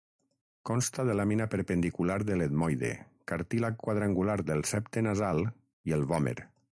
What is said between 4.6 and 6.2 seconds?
septe nasal, i el